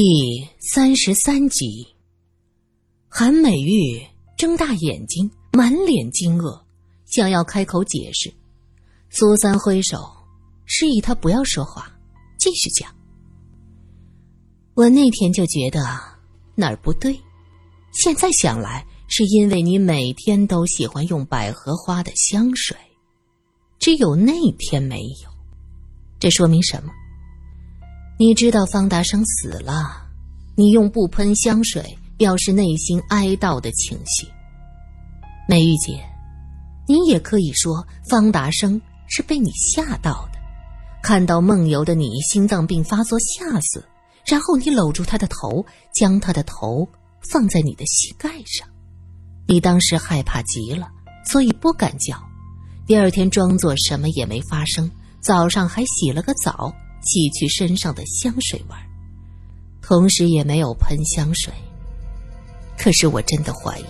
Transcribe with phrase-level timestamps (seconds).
[0.00, 1.84] 第三十三集，
[3.08, 4.00] 韩美玉
[4.36, 6.62] 睁大眼睛，满脸惊愕，
[7.04, 8.32] 想要开口解释。
[9.10, 10.08] 苏三挥手
[10.66, 11.92] 示意他不要说话，
[12.38, 12.94] 继续讲。
[14.74, 15.84] 我那天就觉得
[16.54, 17.20] 哪儿不对，
[17.90, 22.76] 现在想来，是因为你每天都喜欢用百合花的香水，
[23.80, 25.30] 只有那天没有。
[26.20, 26.92] 这说明什么？
[28.20, 30.04] 你知道方达生死了，
[30.56, 34.26] 你用不喷香水表示内心哀悼的情绪。
[35.48, 36.02] 美玉姐，
[36.88, 40.38] 你也可以说方达生是被你吓到的，
[41.00, 43.86] 看到梦游的你心脏病发作吓死，
[44.26, 46.88] 然后你搂住他的头，将他的头
[47.30, 48.66] 放在你的膝盖上，
[49.46, 50.88] 你当时害怕极了，
[51.24, 52.20] 所以不敢叫，
[52.84, 56.74] 第二天装作什么也没发生，早上还洗了个澡。
[57.08, 58.76] 洗去身上的香水味，
[59.80, 61.50] 同时也没有喷香水。
[62.76, 63.84] 可是我真的怀疑，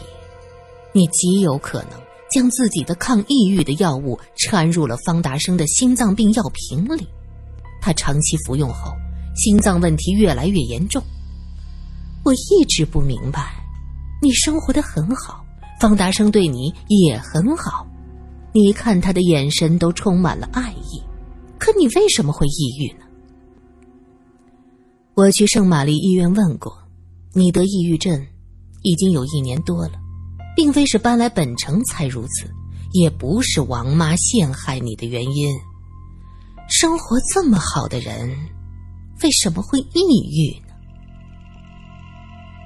[0.93, 7.07] 你极有可能将自己的抗抑郁的药物掺入了方达生的心脏病药瓶里。
[7.81, 8.93] 他长期服用后，
[9.35, 11.03] 心脏问题越来越严重。
[12.25, 13.53] 我一直不明白，
[14.23, 15.45] 你生活的很好，
[15.81, 17.85] 方达生对你也很好，
[18.53, 21.03] 你看他的眼神都充满了爱意。
[21.59, 23.05] 可你为什么会抑郁呢？
[25.19, 26.79] 我去圣玛丽医院问过，
[27.33, 28.25] 你得抑郁症
[28.83, 29.95] 已经有一年多了，
[30.55, 32.49] 并非是搬来本城才如此，
[32.93, 35.53] 也不是王妈陷害你的原因。
[36.69, 38.31] 生活这么好的人，
[39.25, 39.91] 为什么会抑
[40.31, 40.73] 郁呢？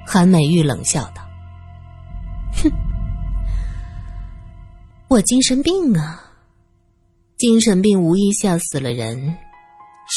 [0.05, 1.27] 韩美玉冷笑道
[2.61, 2.71] ：“哼，
[5.07, 6.21] 我精神病啊。”
[7.35, 9.35] 精神病无疑吓死了人，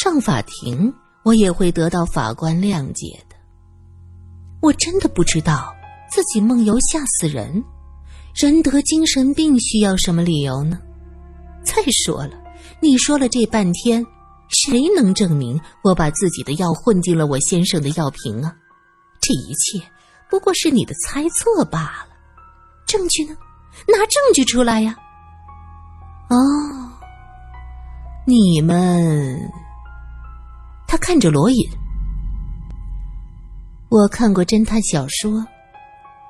[0.02, 0.92] 上法庭
[1.26, 3.34] 我也会得到法官谅解的。
[4.62, 5.74] 我真的不知道
[6.08, 7.64] 自己梦游吓死人，
[8.32, 10.78] 人得精神病需要什么理由呢？
[11.64, 11.74] 再
[12.04, 12.30] 说了，
[12.80, 14.06] 你说了这半天，
[14.50, 18.54] 谁能证明我把自己的药混进了我先生的药瓶啊？
[19.20, 19.84] 这一切
[20.30, 22.14] 不过是你的猜测罢了。
[22.86, 23.36] 证据呢？
[23.88, 24.94] 拿证据出来呀！
[26.30, 26.36] 哦。
[28.28, 29.36] 你们，
[30.96, 31.68] 看着罗隐。
[33.88, 35.46] 我看过侦探小说，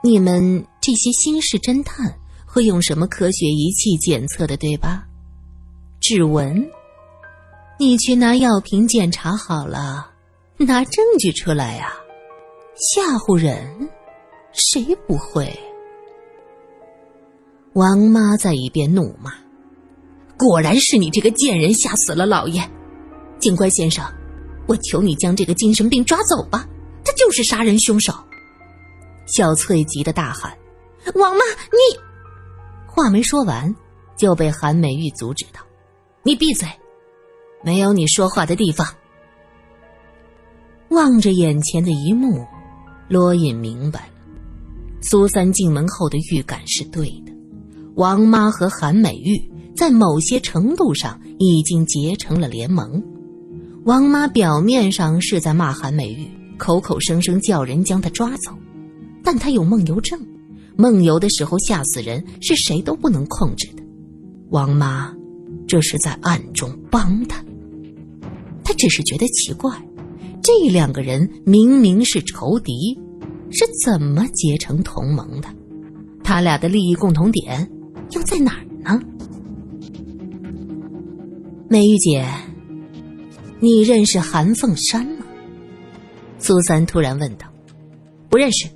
[0.03, 2.15] 你们这些新式侦探
[2.47, 5.04] 会用什么科学仪器检测的，对吧？
[6.00, 6.71] 指纹，
[7.78, 10.10] 你去拿药瓶检查好了，
[10.59, 11.93] 拿证据出来呀！
[12.77, 13.88] 吓唬人，
[14.53, 15.59] 谁不会？
[17.72, 19.33] 王妈在一边怒骂。
[20.37, 22.62] 果然是你这个贱人吓死了老爷，
[23.38, 24.04] 警官先生，
[24.66, 26.69] 我求你将这个精神病抓走吧，
[27.04, 28.12] 他就是杀人凶手。
[29.27, 30.56] 小翠急得大喊
[31.15, 31.41] ：“王妈，
[31.71, 31.99] 你……”
[32.87, 33.75] 话没说完，
[34.16, 35.60] 就被韩美玉阻止道
[36.22, 36.69] ：“你闭嘴，
[37.65, 38.87] 没有你说话的地方。”
[40.91, 42.47] 望着眼前的一幕，
[43.09, 44.15] 罗隐明白了，
[45.03, 47.33] 苏三进门后的预感是对的，
[47.97, 49.50] 王妈和韩美玉。
[49.77, 53.03] 在某些程度上已经结成了联盟。
[53.86, 58.50] 王妈表面上是在骂韩美玉，口口声声叫人将她抓走，
[59.22, 60.20] 但她有梦游症，
[60.76, 63.84] 梦游的时候吓死人是谁都不能控制的。
[64.50, 65.14] 王妈
[65.69, 67.41] 这是在暗中帮他。
[68.64, 69.70] 他只是觉得奇怪，
[70.42, 72.98] 这两个人明明是仇敌，
[73.53, 75.48] 是怎么结成同盟的？
[76.24, 77.70] 他俩的利益共同点
[78.10, 79.00] 又在哪儿呢？
[81.68, 82.26] 美玉姐，
[83.59, 85.25] 你认识韩凤山吗？
[86.39, 87.47] 苏三突然问道。
[88.28, 88.69] 不认识。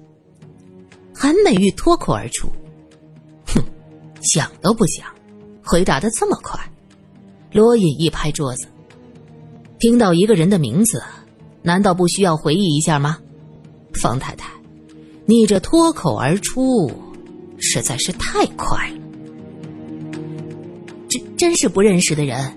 [1.14, 2.48] 韩美玉脱口而出
[3.46, 3.62] ：“哼，
[4.22, 5.06] 想都不想，
[5.62, 6.58] 回答的这么快。”
[7.52, 8.66] 罗隐一拍桌子
[9.78, 11.02] ：“听到一个人的名字，
[11.62, 13.18] 难道不需要回忆一下吗？
[13.92, 14.50] 方太太，
[15.26, 16.90] 你这脱口而出，
[17.58, 18.98] 实在是太快了。
[21.08, 22.56] 真真是不认识的人。”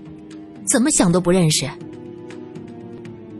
[0.65, 1.69] 怎么想都不认识。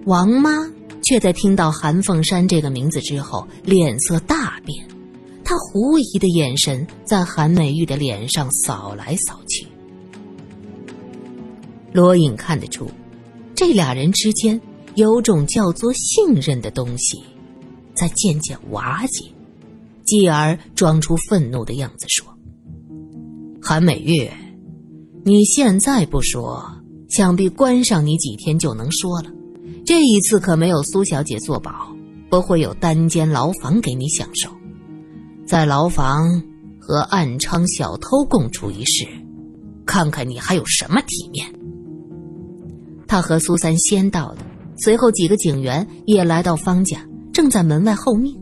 [0.05, 0.69] 王妈
[1.03, 4.85] 却在听到韩凤山这个名字之后，脸色大变，
[5.43, 9.65] 她狐疑的眼神在韩美玉的脸上扫来扫去。
[11.93, 12.89] 罗隐看得出，
[13.55, 14.59] 这俩人之间
[14.95, 17.23] 有种叫做信任的东西，
[17.93, 19.25] 在渐渐瓦解，
[20.05, 22.27] 继而装出愤怒的样子说
[23.61, 24.29] ：“韩美玉，
[25.23, 26.69] 你现在不说。”
[27.09, 29.29] 想必关上你几天就能说了，
[29.85, 31.93] 这一次可没有苏小姐作保，
[32.29, 34.49] 不会有单间牢房给你享受，
[35.45, 36.41] 在牢房
[36.79, 39.05] 和暗娼小偷共处一室，
[39.85, 41.53] 看看你还有什么体面。
[43.07, 44.37] 他和苏三先到的，
[44.77, 48.33] 随后几个警员也来到方家，正在门外候命。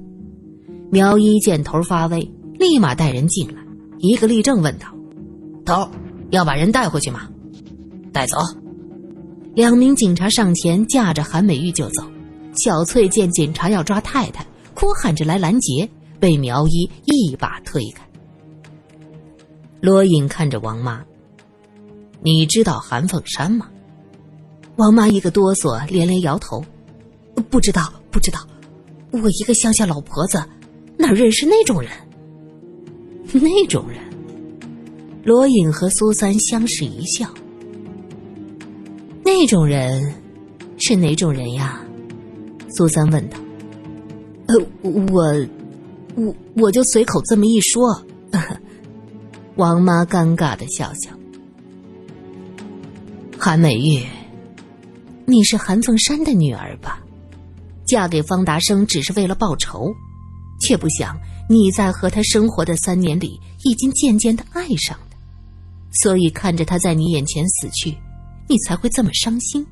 [0.92, 3.64] 苗一见头发威，立马带人进来，
[3.98, 4.88] 一个立正问道
[5.66, 5.90] ：“头，
[6.30, 7.28] 要把人带回去吗
[8.14, 8.38] ？”“带走。”
[9.54, 12.04] 两名警察上前架着韩美玉就走。
[12.54, 15.90] 小翠见警察要抓太太，哭喊着来拦截，
[16.20, 18.06] 被苗一一把推开。
[19.80, 21.04] 罗隐看着王妈
[22.22, 23.70] ：“你知道韩凤山吗？”
[24.78, 26.64] 王妈一个哆嗦，连连摇头
[27.50, 28.40] ：“不知道，不知道。
[29.12, 30.44] 我一个乡下老婆子，
[30.98, 31.92] 哪认识那种人？
[33.34, 34.00] 那种人。”
[35.24, 37.30] 罗隐和苏三相视一笑
[39.34, 40.14] ：“那种人
[40.78, 41.82] 是哪种人呀？”
[42.76, 43.38] 苏三问道
[44.48, 45.48] ：“呃，我，
[46.16, 48.04] 我我就随口这么一说。
[49.56, 51.12] ”王妈尴尬的笑笑。
[53.38, 54.06] 韩美玉，
[55.26, 57.02] 你是韩凤山的女儿吧？
[57.86, 59.94] 嫁给方达生只是为了报仇，
[60.62, 61.18] 却不想
[61.50, 65.18] 你在和他生活的三年里，已经渐渐的爱上他，
[66.04, 67.96] 所以看着他在你眼前死去，
[68.52, 69.66] 你才会这么伤心。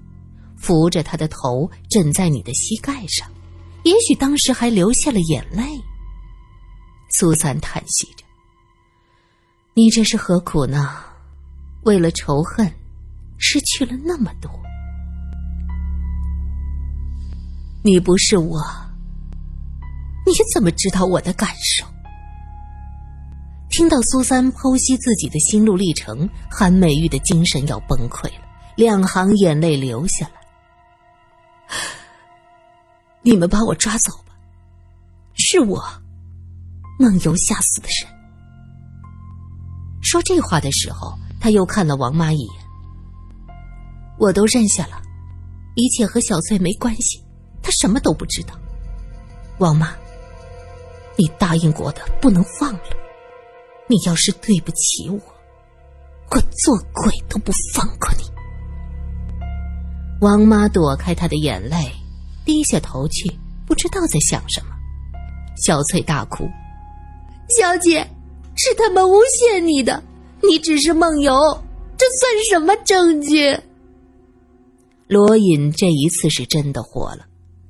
[0.56, 3.30] 扶着他的头枕在你的膝盖上，
[3.84, 5.64] 也许当时还流下了眼泪。
[7.12, 8.24] 苏三叹息着
[9.76, 10.96] ：“你这是何苦呢？
[11.84, 12.72] 为了仇恨，
[13.38, 14.50] 失去了那么多。
[17.84, 18.62] 你不是我，
[20.26, 21.86] 你怎么知道我的感受？”
[23.72, 28.49] 听到苏三剖析自己的心路历程，韩美玉的精神要崩溃了，
[28.80, 30.32] 两行眼泪流下来。
[33.22, 34.34] 你们把我抓走吧，
[35.34, 35.84] 是我
[36.98, 38.10] 梦游吓死的人。
[40.02, 42.54] 说这话的时候，他又看了王妈一眼。
[44.18, 45.02] 我都认下了，
[45.76, 47.22] 一切和小翠没关系，
[47.62, 48.58] 她什么都不知道。
[49.58, 49.94] 王妈，
[51.18, 52.84] 你答应过的不能忘了。
[53.88, 55.20] 你要是对不起我，
[56.32, 58.24] 我做鬼都不放过你。
[60.22, 61.92] 王妈躲开他的眼泪。
[62.46, 63.32] 低下头去，
[63.68, 64.70] 不知道在想什么。
[65.56, 66.50] 小翠大哭
[67.56, 68.00] ：“小姐，
[68.56, 70.02] 是他们诬陷你的，
[70.42, 71.32] 你只是梦游，
[71.96, 73.56] 这算什么证据？”
[75.06, 77.28] 罗隐这一次是真的火了，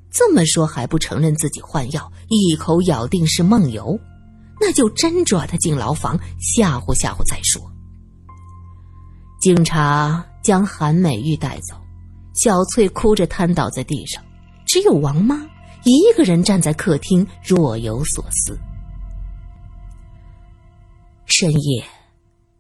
[0.09, 3.99] 这么说还不承认自己换药，一口咬定是梦游，
[4.61, 7.61] 那就真抓他进牢房，吓唬吓唬再说。
[9.41, 11.75] 警察将韩美玉带走，
[12.41, 14.24] 小翠哭着瘫倒在地上。
[14.65, 15.45] 只有王妈
[15.83, 18.57] 一个人站在客厅，若有所思。
[21.25, 21.83] 深夜，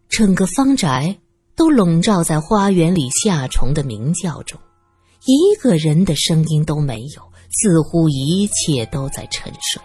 [0.09, 1.15] 整个方宅
[1.55, 4.59] 都笼罩在花园里夏虫的鸣叫中，
[5.25, 7.21] 一个人的声音都没有，
[7.51, 9.81] 似乎一切都在沉睡。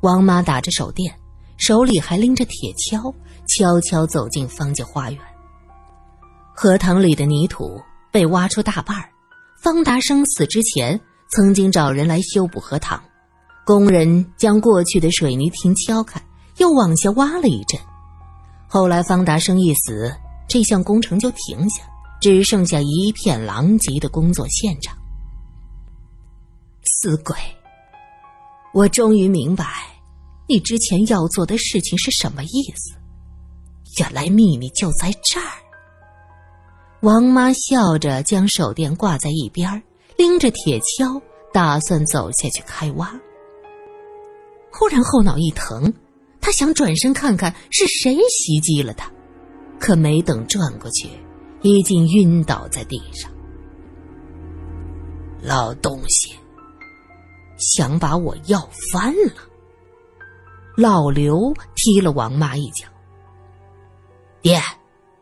[0.00, 1.14] 王妈打着手电，
[1.58, 3.14] 手里还拎着铁锹，
[3.46, 5.20] 悄悄走进方家花园。
[6.54, 7.80] 荷塘里的泥土
[8.14, 9.10] 被挖出大半儿。
[9.60, 11.00] 方达生死之前，
[11.30, 13.02] 曾经找人来修补荷塘，
[13.66, 16.24] 工人将过去的水泥亭敲开，
[16.58, 17.80] 又往下挖了一阵。
[18.68, 20.14] 后来方达生一死，
[20.48, 21.82] 这项工程就停下，
[22.20, 24.96] 只剩下一片狼藉的工作现场。
[26.84, 27.36] 死鬼，
[28.72, 29.66] 我终于明白，
[30.48, 32.94] 你之前要做的事情是什么意思。
[33.98, 35.63] 原来秘密就在这儿。
[37.04, 39.82] 王妈笑着将手电挂在一边，
[40.16, 41.20] 拎着铁锹，
[41.52, 43.12] 打算走下去开挖。
[44.72, 45.92] 忽然后脑一疼，
[46.40, 49.12] 他想转身看看是谁袭击了他，
[49.78, 51.10] 可没等转过去，
[51.60, 53.30] 已经晕倒在地上。
[55.42, 56.34] 老东西，
[57.58, 59.34] 想把我要翻了！
[60.74, 62.86] 老刘踢了王妈一脚。
[64.40, 64.58] 爹，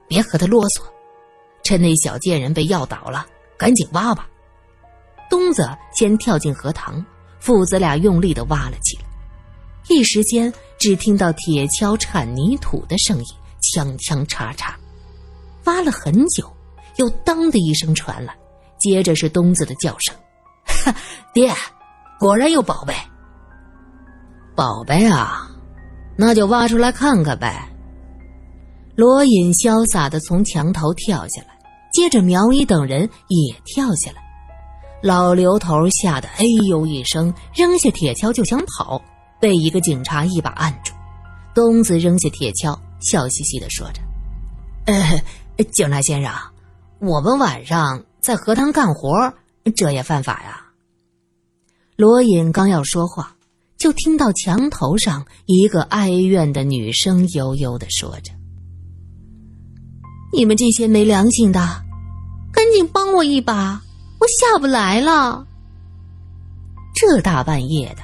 [0.07, 0.92] 别和他啰嗦。
[1.64, 3.26] 趁那小贱人被药倒了，
[3.57, 4.28] 赶紧挖吧！
[5.31, 7.04] 东子先跳进荷塘，
[7.40, 9.04] 父子俩用力的挖了起来。
[9.88, 13.26] 一时间，只听到铁锹铲泥土的声音，
[13.75, 14.76] 锵锵叉叉。
[15.64, 16.52] 挖了很久，
[16.97, 18.37] 又当的一声传来，
[18.78, 20.14] 接着是东子的叫声
[21.33, 21.52] ：“爹，
[22.19, 22.95] 果然有宝贝！
[24.54, 25.50] 宝贝啊，
[26.16, 27.69] 那就挖出来看看呗。”
[28.95, 31.51] 罗隐潇洒的从墙头跳下来。
[31.93, 34.23] 接着，苗一等人也跳下来。
[35.03, 39.03] 老刘头吓得哎呦一声，扔下铁锹就想跑，
[39.41, 40.93] 被一个警察一把按住。
[41.55, 44.01] 东子扔下铁锹，笑嘻嘻的说着
[44.87, 46.33] ：“呃，警察先生，
[47.01, 49.35] 我们晚上在荷塘干活，
[49.77, 50.67] 这也犯法呀？”
[51.97, 53.37] 罗隐刚要说话，
[53.77, 58.33] 就听到墙头上一个哀怨的女声悠悠的说着
[60.33, 61.82] ：“你们这些没良心的，
[62.62, 63.83] 赶紧帮我一把！”
[64.21, 65.45] 我下不来了。
[66.95, 68.02] 这大半夜的，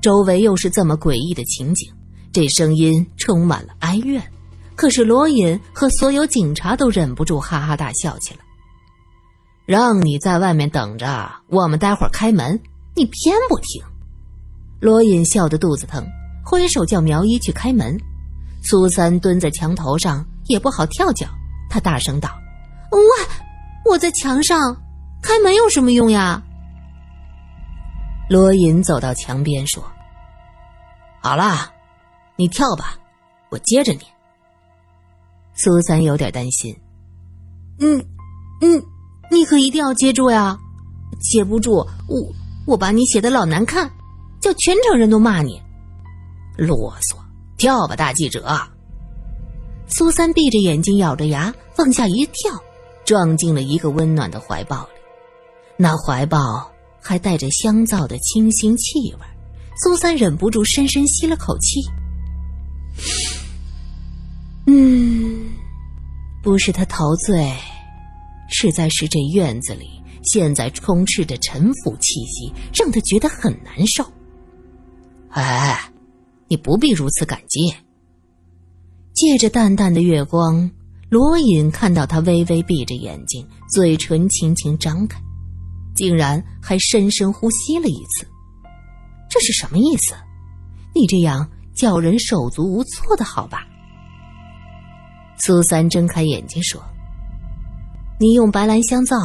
[0.00, 1.92] 周围又是这么诡异的情景，
[2.32, 4.22] 这声音充满了哀怨。
[4.74, 8.40] 可是罗隐和所有警察都忍不住哈哈大笑起来。
[9.66, 12.58] 让你在外面等着，我们待会儿开门，
[12.96, 13.82] 你偏不听。
[14.80, 16.02] 罗隐笑得肚子疼，
[16.42, 17.94] 挥手叫苗一去开门。
[18.62, 21.26] 苏三蹲在墙头上，也不好跳脚，
[21.68, 22.30] 他大声道
[22.90, 22.98] ：“喂，
[23.88, 24.76] 我在墙上。”
[25.20, 26.40] 开门有什么用呀？
[28.30, 29.82] 罗隐走到墙边说
[31.20, 31.72] ：“好啦，
[32.36, 32.96] 你跳吧，
[33.50, 34.00] 我接着你。”
[35.54, 36.76] 苏三有点担心
[37.80, 37.98] ：“嗯，
[38.60, 38.80] 嗯，
[39.28, 40.56] 你可一定要接住呀！
[41.20, 42.32] 接不住，我
[42.64, 43.90] 我把你写的老难看，
[44.40, 45.60] 叫全城人都骂你。”
[46.56, 47.16] 啰嗦，
[47.56, 48.56] 跳吧，大记者。
[49.88, 52.52] 苏三闭着眼睛，咬着牙往下一跳，
[53.08, 54.90] 撞进了一个温暖的怀抱里。
[55.78, 59.20] 那怀抱还带着香皂的清新气味，
[59.82, 61.80] 苏三忍不住深深吸了口气。
[64.66, 65.46] 嗯，
[66.42, 67.50] 不是他陶醉，
[68.50, 69.88] 实在是这院子里
[70.22, 74.04] 现在充斥着陈腐气息，让他觉得很难受。
[75.30, 75.90] 哎，
[76.46, 77.74] 你不必如此感激。
[79.14, 80.70] 借着淡淡的月光，
[81.10, 85.18] 罗隐看到他微微闭着眼睛，嘴唇轻轻张开。
[85.94, 88.24] 竟然还深深呼吸了一次，
[89.28, 90.14] 这是什么意思？
[90.94, 93.66] 你这样叫人手足无措的好吧？
[95.38, 96.80] 苏三睁开眼睛说
[98.20, 99.16] ：“你用白兰香皂，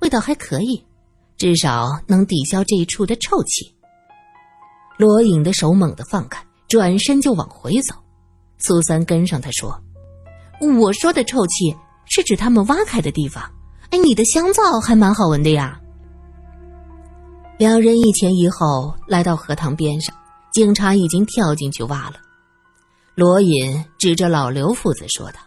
[0.00, 0.82] 味道还可以，
[1.36, 3.74] 至少能抵消这一处的臭气。”
[4.96, 7.94] 罗隐的手猛地放开，转身就往回走。
[8.58, 9.78] 苏三跟上他说
[10.60, 13.42] ：“我说的臭气是指他们挖开的地方。
[13.90, 15.80] 哎，你的香皂还蛮好闻的呀。”
[17.58, 20.14] 两人一前一后来到荷塘边上，
[20.52, 22.14] 警察已经跳进去挖了。
[23.14, 25.40] 罗隐指着老刘父子说道：“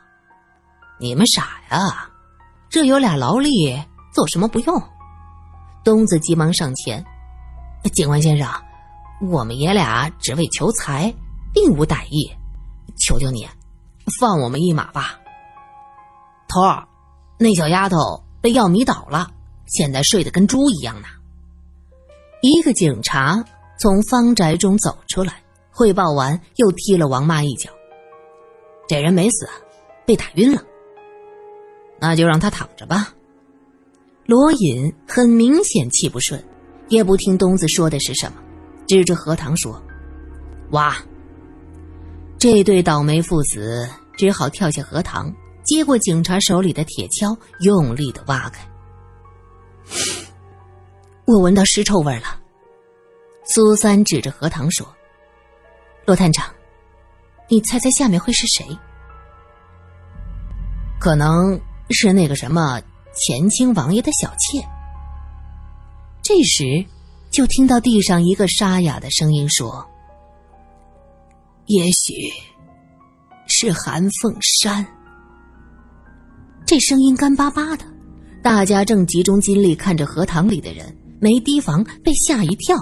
[0.99, 2.09] 你们傻呀，
[2.69, 3.81] 这有俩劳力，
[4.13, 4.83] 做什么不用？”
[5.85, 7.03] 东子急忙上前
[7.93, 8.47] ：“警官先生，
[9.31, 11.13] 我们爷俩只为求财，
[11.53, 12.29] 并无歹意，
[12.99, 13.47] 求求你，
[14.19, 15.19] 放我们一马吧。”
[16.47, 16.87] 头儿，
[17.39, 17.97] 那小丫头
[18.41, 19.29] 被药迷倒了，
[19.67, 21.07] 现在睡得跟猪一样呢。
[22.41, 23.43] 一个警察
[23.79, 25.41] 从方宅中走出来，
[25.71, 27.69] 汇报完又踢了王妈一脚。
[28.87, 29.47] 这人没死，
[30.05, 30.61] 被打晕了。
[31.99, 33.13] 那就让他躺着吧。
[34.25, 36.43] 罗隐很明显气不顺，
[36.89, 38.41] 也不听东子说的是什么，
[38.87, 39.81] 指着荷塘说
[40.71, 40.97] ：“哇。”
[42.37, 43.87] 这对倒霉父子
[44.21, 48.63] 只好跳下荷塘，接过警察手里的铁锹，用力的挖开。
[51.25, 52.39] 我闻到尸臭味了。
[53.45, 54.87] 苏三指着荷塘说
[56.05, 56.53] ：“罗探长，
[57.49, 58.63] 你猜猜下面会是谁？
[60.99, 61.59] 可能
[61.89, 62.79] 是那个什么
[63.15, 64.63] 前清王爷的小妾。”
[66.21, 66.85] 这时，
[67.31, 69.83] 就听到地上一个沙哑的声音说
[71.65, 72.13] ：“也许
[73.61, 74.83] 是韩凤山。”
[76.65, 77.85] 这声音干巴巴的，
[78.41, 80.97] 大家正集中精力看着荷塘里的人。
[81.19, 82.75] 没提防，被吓一跳，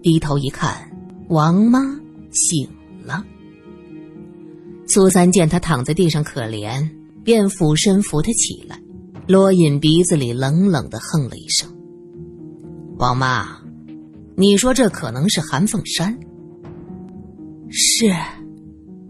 [0.00, 0.88] 低头一看，
[1.28, 1.80] 王妈
[2.30, 2.68] 醒
[3.02, 3.24] 了。
[4.86, 6.88] 苏三见他躺在地上可怜，
[7.24, 8.80] 便俯身扶他起来。
[9.26, 11.68] 罗隐鼻子里冷冷的哼了一声
[12.98, 13.58] ：“王妈，
[14.36, 16.16] 你说这可能是韩凤山？
[17.68, 18.12] 是，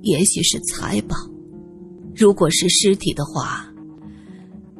[0.03, 1.17] 也许是财宝。
[2.15, 3.67] 如果是尸体的话，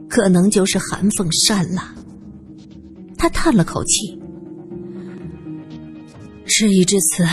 [0.09, 1.95] 可能就是韩凤山了。”
[3.17, 4.19] 他叹了口气，
[6.45, 7.25] 事已至此，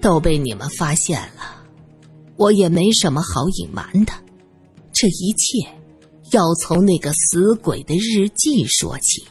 [0.00, 1.64] 都被你们发现了，
[2.36, 4.12] 我也没什么好隐瞒的。
[4.92, 5.68] 这一切
[6.32, 9.22] 要从那个死鬼的日记说起。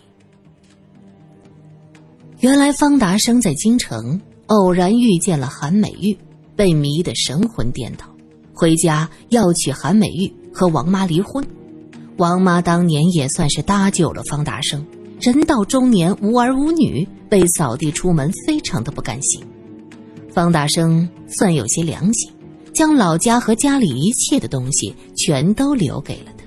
[2.40, 6.18] 原来方达生在京城偶然遇见了韩美玉，
[6.60, 8.06] 被迷得神魂颠倒，
[8.54, 11.42] 回家要娶韩美玉和王妈离婚。
[12.18, 14.86] 王妈当年也算是搭救了方达生。
[15.22, 19.42] 人到中年无儿无女，被扫地出门，非常的不甘心。
[20.34, 22.30] 方大生算有些良心，
[22.74, 26.44] 将老家和家里一切的东西全都留给了他。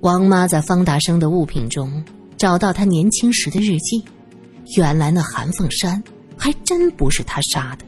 [0.00, 2.04] 王妈在方大生的物品中
[2.36, 4.04] 找到他年轻时的日记，
[4.76, 6.04] 原来那韩凤山
[6.36, 7.86] 还真不是他杀的。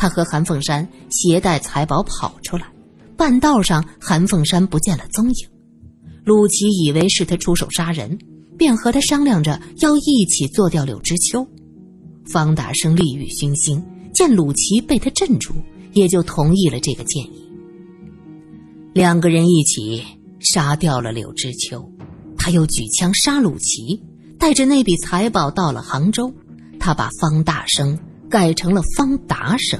[0.00, 2.64] 他和韩凤山携带财宝跑出来，
[3.18, 5.48] 半道上韩凤山不见了踪影。
[6.24, 8.18] 鲁琦以为是他出手杀人，
[8.56, 11.46] 便和他商量着要一起做掉柳知秋。
[12.24, 15.52] 方大生利欲熏心，见鲁琦被他镇住，
[15.92, 17.46] 也就同意了这个建议。
[18.94, 20.02] 两个人一起
[20.38, 21.86] 杀掉了柳知秋，
[22.38, 24.02] 他又举枪杀鲁琦，
[24.38, 26.32] 带着那笔财宝到了杭州。
[26.78, 27.98] 他把方大生
[28.30, 29.78] 改成了方达生，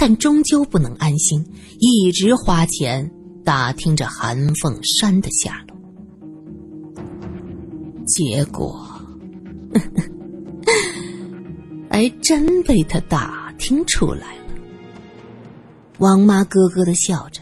[0.00, 1.44] 但终究不能安心，
[1.78, 3.08] 一直花钱。
[3.42, 5.76] 打听着韩凤山的下落，
[8.06, 8.86] 结果
[11.90, 14.54] 还真被他打听出来了。
[15.98, 17.40] 王妈咯咯的笑着，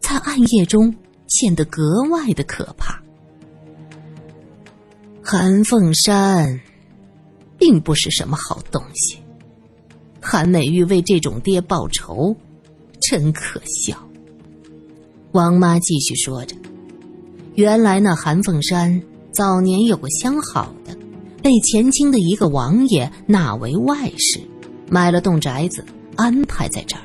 [0.00, 0.94] 在暗夜中
[1.28, 3.00] 显得格外的可怕。
[5.22, 6.60] 韩凤山
[7.56, 9.18] 并不是什么好东西，
[10.20, 12.36] 韩美玉为这种爹报仇，
[13.00, 13.96] 真可笑。
[15.32, 16.56] 王妈继续说着
[17.54, 20.96] ：“原来那韩凤山早年有个相好的，
[21.42, 24.40] 被前清的一个王爷纳为外室，
[24.88, 25.84] 买了栋宅子
[26.16, 27.02] 安排在这儿。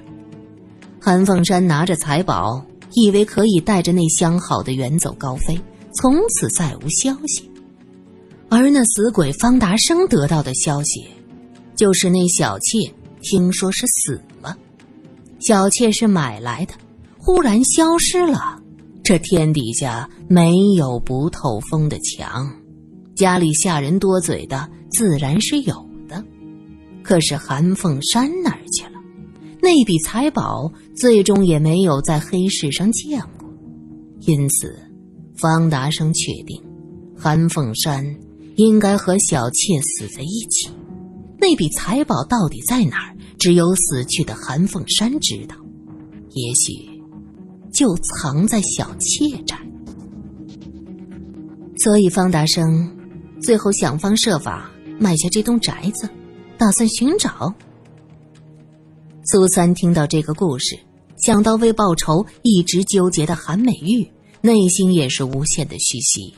[0.99, 5.59] 韩凤山拿着财宝，以为可以带着那相好的远走高飞，
[5.95, 7.49] 从此再无消息。
[8.49, 11.05] 而那死鬼方达生得到的消息，
[11.75, 12.89] 就是那小妾
[13.23, 14.55] 听说是死了，
[15.39, 16.73] 小妾是买来的。”
[17.25, 18.61] 忽然消失了，
[19.01, 22.53] 这天底下没有不透风的墙，
[23.15, 25.73] 家里下人多嘴的自然是有
[26.05, 26.21] 的。
[27.01, 28.99] 可是韩凤山哪儿去了？
[29.61, 33.49] 那笔财宝最终也没有在黑市上见过，
[34.19, 34.77] 因此
[35.37, 36.61] 方达生确定，
[37.17, 38.05] 韩凤山
[38.57, 40.69] 应该和小妾死在一起。
[41.39, 43.12] 那笔财宝到底在哪儿？
[43.43, 45.57] 只有死去的韩凤山知道。
[46.29, 46.93] 也许。
[47.73, 49.55] 就藏在小妾这，
[51.75, 52.95] 所以方达生
[53.41, 56.07] 最后想方设法买下这栋宅子，
[56.55, 57.51] 打算寻找。
[59.25, 60.77] 苏三听到这个故事，
[61.17, 64.07] 想到为报仇一直纠结的韩美玉，
[64.41, 66.31] 内心也是无限的唏嘘。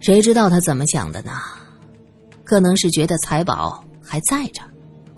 [0.00, 1.32] 谁知道他怎么想的呢？
[2.44, 4.60] 可能是觉得财宝还在这，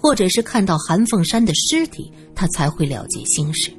[0.04, 3.72] 或者是看到韩凤山的尸体，他才会了结心事。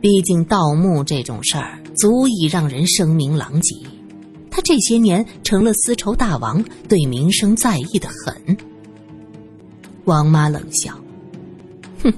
[0.00, 3.76] 毕竟盗墓这种事儿足以让人声名狼藉，
[4.50, 8.56] 他这些年成了丝绸大王，对名声在意的很。
[10.06, 10.98] 王妈冷笑
[12.02, 12.10] ：“哼，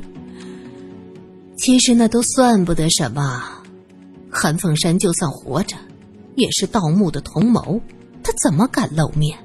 [1.57, 3.43] 其实那都算不得什么。
[4.31, 5.77] 韩凤山就算活着，
[6.37, 7.81] 也是盗墓的同谋，
[8.23, 9.37] 他怎么敢露面？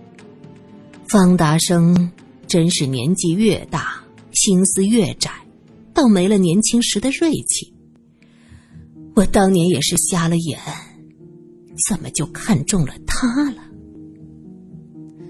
[1.07, 2.11] 方达生
[2.49, 5.31] 真是年纪越大，心思越窄，
[5.93, 7.73] 倒没了年轻时的锐气。”
[9.15, 10.59] 我当年也是瞎了眼，
[11.87, 13.61] 怎么就看中了他了？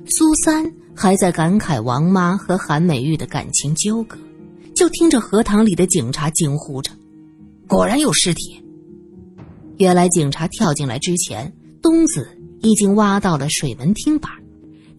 [0.05, 4.17] 苏三还在感慨王妈和韩美玉的感情纠葛，
[4.73, 6.91] 就听着荷塘里的警察惊呼着
[7.67, 8.63] ：“果然有尸体！”
[9.77, 11.51] 原来警察跳进来之前，
[11.82, 12.27] 东子
[12.62, 14.32] 已经挖到了水门厅板，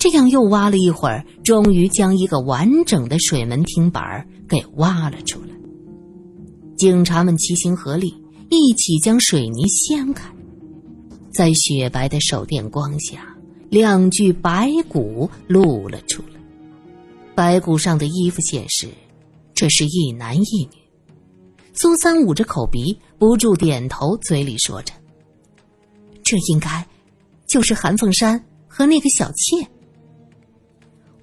[0.01, 5.51] 这样又挖了一会儿，终于将一个完整的水门厅板给挖了出来。
[6.77, 8.13] 警察们齐心合力。
[8.53, 10.29] 一起将水泥掀开，
[11.31, 13.25] 在雪白的手电光下，
[13.69, 16.41] 两具白骨露了出来。
[17.33, 18.89] 白骨上的衣服显示，
[19.55, 20.79] 这是一男一女。
[21.75, 24.93] 苏三捂着口鼻，不住点头，嘴里说着
[26.25, 26.85] ：“这应该
[27.47, 29.65] 就是韩凤山和那个小妾。”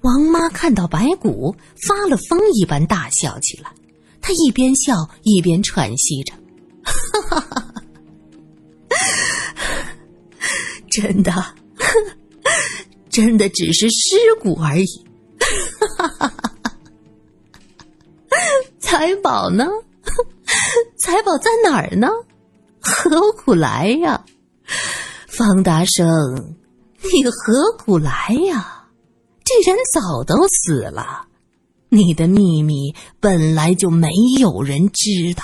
[0.07, 1.53] 王妈看到白骨，
[1.85, 3.69] 发了疯一般大笑起来。
[4.21, 6.33] 她一边笑一边喘息着。
[7.29, 7.73] 哈哈，
[10.89, 11.33] 真的，
[13.11, 14.85] 真的只是尸骨而已。
[15.97, 16.33] 哈哈，
[18.79, 19.65] 财宝呢？
[20.97, 22.07] 财宝在哪儿呢？
[22.79, 24.23] 何苦来呀？
[25.27, 26.55] 方达生，
[27.13, 28.76] 你何苦来呀？
[29.47, 31.27] 既然早都死了，
[31.87, 34.09] 你的秘密本来就没
[34.41, 35.43] 有人知道。